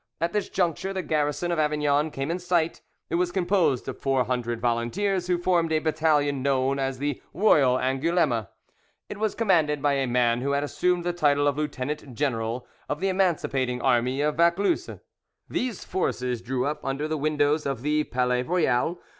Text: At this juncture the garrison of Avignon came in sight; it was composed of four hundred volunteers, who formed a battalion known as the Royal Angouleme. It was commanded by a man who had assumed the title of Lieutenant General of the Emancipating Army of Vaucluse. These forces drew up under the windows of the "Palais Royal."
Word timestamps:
At 0.19 0.33
this 0.33 0.49
juncture 0.49 0.93
the 0.93 1.03
garrison 1.03 1.51
of 1.51 1.59
Avignon 1.59 2.09
came 2.09 2.31
in 2.31 2.39
sight; 2.39 2.81
it 3.11 3.15
was 3.21 3.31
composed 3.31 3.87
of 3.87 3.99
four 3.99 4.23
hundred 4.25 4.59
volunteers, 4.59 5.27
who 5.27 5.37
formed 5.37 5.71
a 5.71 5.77
battalion 5.77 6.41
known 6.41 6.79
as 6.79 6.97
the 6.97 7.21
Royal 7.35 7.77
Angouleme. 7.77 8.47
It 9.09 9.19
was 9.19 9.35
commanded 9.35 9.79
by 9.79 9.93
a 9.93 10.07
man 10.07 10.41
who 10.41 10.53
had 10.53 10.63
assumed 10.63 11.03
the 11.03 11.13
title 11.13 11.47
of 11.47 11.55
Lieutenant 11.55 12.15
General 12.15 12.65
of 12.89 12.99
the 12.99 13.09
Emancipating 13.09 13.79
Army 13.79 14.21
of 14.21 14.37
Vaucluse. 14.37 14.89
These 15.47 15.85
forces 15.85 16.41
drew 16.41 16.65
up 16.65 16.83
under 16.83 17.07
the 17.07 17.15
windows 17.15 17.67
of 17.67 17.83
the 17.83 18.03
"Palais 18.05 18.41
Royal." 18.41 18.99